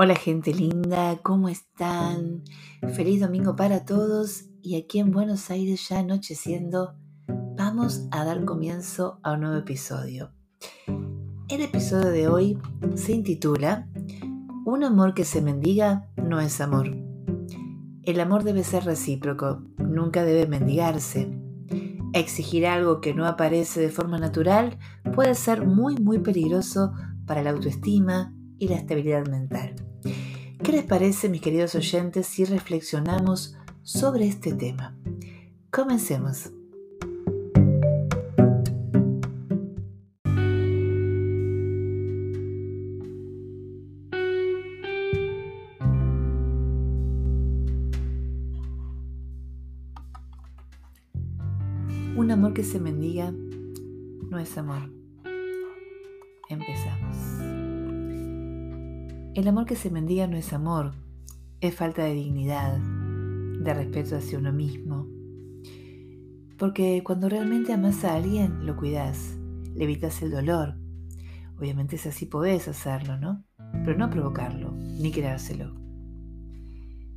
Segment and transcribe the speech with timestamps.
[0.00, 2.44] Hola gente linda, ¿cómo están?
[2.94, 6.94] Feliz domingo para todos y aquí en Buenos Aires ya anocheciendo,
[7.56, 10.30] vamos a dar comienzo a un nuevo episodio.
[11.48, 12.58] El episodio de hoy
[12.94, 13.88] se intitula
[14.64, 16.96] Un amor que se mendiga no es amor.
[18.04, 21.36] El amor debe ser recíproco, nunca debe mendigarse.
[22.12, 24.78] Exigir algo que no aparece de forma natural
[25.12, 26.92] puede ser muy muy peligroso
[27.26, 29.74] para la autoestima y la estabilidad mental.
[30.68, 34.94] ¿Qué les parece, mis queridos oyentes, si reflexionamos sobre este tema?
[35.70, 36.52] Comencemos.
[52.14, 53.32] Un amor que se mendiga
[54.28, 54.92] no es amor.
[56.50, 56.97] Empezamos.
[59.38, 60.94] El amor que se mendiga no es amor,
[61.60, 65.06] es falta de dignidad, de respeto hacia uno mismo.
[66.58, 69.36] Porque cuando realmente amas a alguien, lo cuidas,
[69.76, 70.74] le evitas el dolor.
[71.56, 73.44] Obviamente si así podés hacerlo, ¿no?
[73.84, 75.72] Pero no provocarlo, ni creárselo.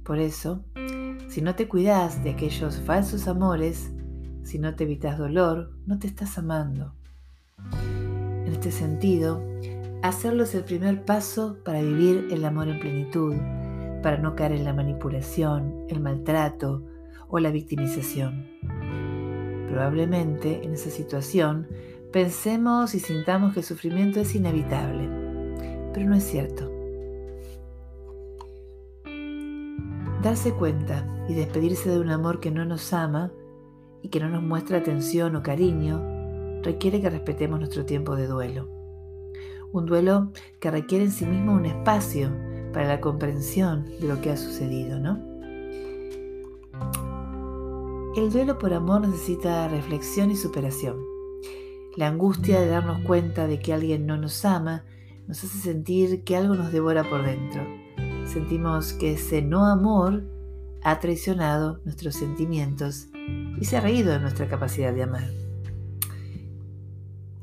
[0.03, 0.63] Por eso,
[1.27, 3.91] si no te cuidas de aquellos falsos amores,
[4.43, 6.93] si no te evitas dolor, no te estás amando.
[7.71, 9.41] En este sentido,
[10.03, 13.35] Hacerlo es el primer paso para vivir el amor en plenitud,
[14.01, 16.83] para no caer en la manipulación, el maltrato
[17.29, 18.47] o la victimización.
[19.69, 21.67] Probablemente en esa situación
[22.11, 25.07] pensemos y sintamos que el sufrimiento es inevitable,
[25.93, 26.71] pero no es cierto.
[30.23, 33.31] Darse cuenta y despedirse de un amor que no nos ama
[34.01, 36.01] y que no nos muestra atención o cariño
[36.63, 38.80] requiere que respetemos nuestro tiempo de duelo
[39.71, 42.31] un duelo que requiere en sí mismo un espacio
[42.73, 45.19] para la comprensión de lo que ha sucedido, ¿no?
[48.15, 50.97] El duelo por amor necesita reflexión y superación.
[51.95, 54.83] La angustia de darnos cuenta de que alguien no nos ama
[55.27, 57.61] nos hace sentir que algo nos devora por dentro.
[58.25, 60.23] Sentimos que ese no amor
[60.83, 63.07] ha traicionado nuestros sentimientos
[63.59, 65.50] y se ha reído de nuestra capacidad de amar.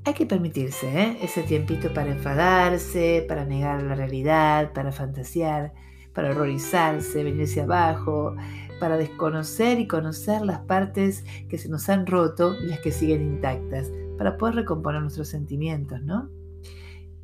[0.08, 1.18] Hay que permitirse ¿eh?
[1.20, 5.74] ese tiempito para enfadarse, para negar la realidad, para fantasear,
[6.14, 8.34] para horrorizarse, venirse abajo,
[8.80, 13.20] para desconocer y conocer las partes que se nos han roto y las que siguen
[13.20, 16.30] intactas, para poder recomponer nuestros sentimientos, ¿no?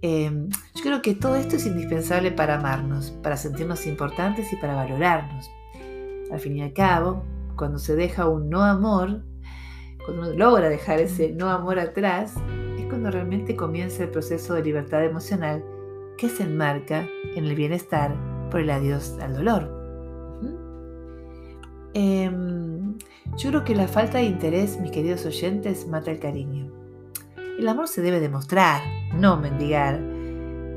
[0.03, 4.75] Em, yo creo que todo esto es indispensable para amarnos, para sentirnos importantes y para
[4.75, 5.51] valorarnos.
[6.31, 7.25] Al fin y al cabo,
[7.57, 9.23] cuando se deja un no amor,
[10.05, 12.35] cuando uno logra dejar ese no amor atrás,
[12.95, 15.65] cuando realmente comienza el proceso de libertad emocional
[16.17, 18.15] que se enmarca en el bienestar
[18.53, 19.69] por el adiós al dolor.
[21.93, 22.97] Em,
[23.37, 26.71] yo creo que la falta de interés, mis queridos oyentes, mata el cariño.
[27.59, 28.81] El amor se debe demostrar,
[29.13, 30.01] no mendigar.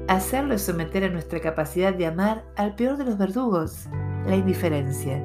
[0.08, 3.86] Hacerlo es someter a nuestra capacidad de amar al peor de los verdugos,
[4.26, 5.24] la indiferencia.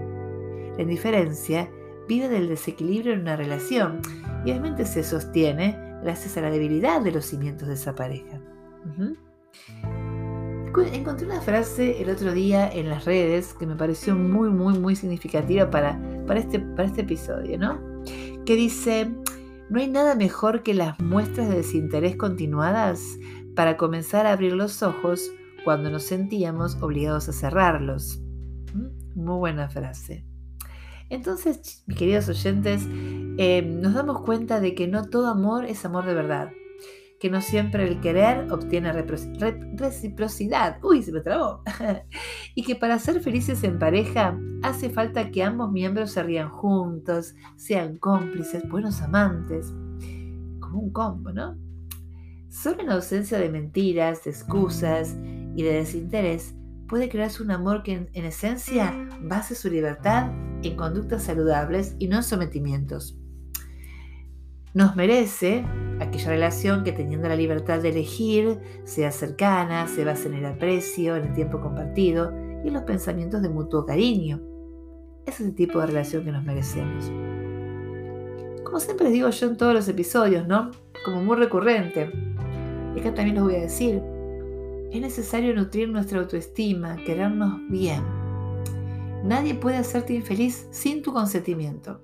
[0.77, 1.71] La indiferencia
[2.07, 4.03] vive del desequilibrio en una relación
[4.45, 8.41] y obviamente se sostiene gracias a la debilidad de los cimientos de esa pareja.
[10.93, 14.97] Encontré una frase el otro día en las redes que me pareció muy, muy, muy
[14.97, 17.79] significativa para, para, este, para este episodio, ¿no?
[18.45, 19.11] Que dice,
[19.69, 23.01] no hay nada mejor que las muestras de desinterés continuadas
[23.55, 25.31] para comenzar a abrir los ojos
[25.65, 28.21] cuando nos sentíamos obligados a cerrarlos.
[29.15, 30.25] Muy buena frase.
[31.13, 32.89] Entonces, mis queridos oyentes,
[33.37, 36.51] em, nos damos cuenta de que no todo amor es amor de verdad,
[37.21, 38.91] que no siempre el querer obtiene
[39.75, 41.63] reciprocidad, uy, se me trabó,
[42.55, 47.35] y que para ser felices en pareja hace falta que ambos miembros se rían juntos,
[47.57, 49.67] sean cómplices, buenos amantes,
[50.61, 51.59] como un combo, ¿no?
[52.49, 55.15] Solo en ausencia de mentiras, de excusas
[55.55, 56.55] y de desinterés
[56.89, 60.33] puede crearse un amor que en, esencia base su libertad
[60.69, 63.19] en conductas saludables y no en sometimientos.
[64.75, 65.67] Nos merece
[66.01, 71.17] aquella relación que teniendo la libertad de elegir sea cercana, se base en el aprecio,
[71.17, 72.33] en el tiempo compartido
[72.65, 74.41] y en los pensamientos de mutuo cariño.
[75.27, 77.13] Ese es el tipo de relación que nos merecemos.
[78.65, 80.71] Como siempre digo yo en todos los episodios, ¿no?
[81.05, 82.11] Como muy recurrente.
[82.97, 84.03] Y acá también les voy a decir,
[84.91, 88.22] es necesario nutrir nuestra autoestima, querernos bien.
[89.25, 92.01] Nadie puede hacerte infeliz sin tu consentimiento.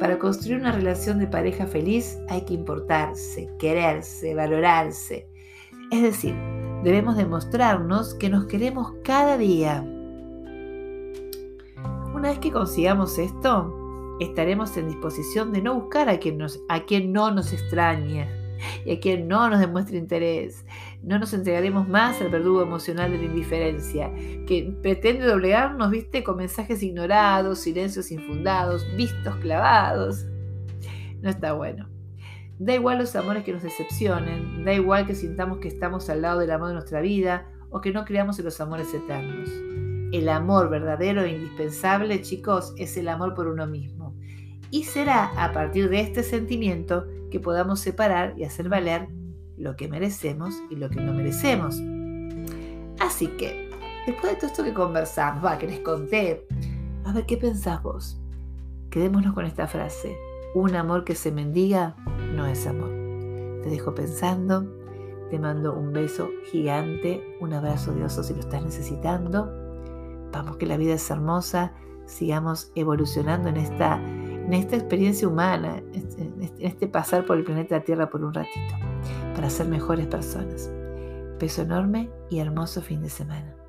[0.00, 5.28] Para construir una relación de pareja feliz hay que importarse, quererse, valorarse.
[5.90, 6.34] Es decir,
[6.82, 9.82] debemos demostrarnos que nos queremos cada día.
[12.14, 17.12] Una vez que consigamos esto, estaremos en disposición de no buscar a quien, a quien
[17.12, 18.43] no nos extrañe
[18.84, 20.64] y a quien no nos demuestre interés.
[21.02, 24.12] No nos entregaremos más al verdugo emocional de la indiferencia,
[24.46, 30.26] que pretende doblegarnos, viste, con mensajes ignorados, silencios infundados, vistos clavados.
[31.20, 31.88] No está bueno.
[32.58, 36.40] Da igual los amores que nos decepcionen, da igual que sintamos que estamos al lado
[36.40, 39.50] del amor de nuestra vida o que no creamos en los amores eternos.
[40.12, 44.14] El amor verdadero e indispensable, chicos, es el amor por uno mismo.
[44.70, 49.08] Y será a partir de este sentimiento que podamos separar y hacer valer
[49.56, 51.82] lo que merecemos y lo que no merecemos.
[53.00, 53.70] Así que,
[54.06, 56.46] después de todo esto que conversamos, va, que les conté,
[57.04, 58.20] a ver qué pensás vos.
[58.88, 60.16] Quedémonos con esta frase.
[60.54, 61.96] Un amor que se mendiga
[62.36, 62.90] no es amor.
[63.64, 64.72] Te dejo pensando,
[65.28, 69.52] te mando un beso gigante, un abrazo de si lo estás necesitando.
[70.30, 71.72] Vamos que la vida es hermosa,
[72.06, 75.82] sigamos evolucionando en esta, en esta experiencia humana,
[76.44, 78.74] en este, este pasar por el planeta Tierra por un ratito,
[79.34, 80.70] para ser mejores personas.
[81.38, 83.63] Beso enorme y hermoso fin de semana.